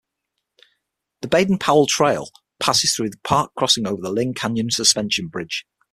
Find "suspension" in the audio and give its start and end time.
4.71-5.27